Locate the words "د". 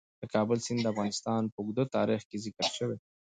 0.21-0.23, 0.83-0.85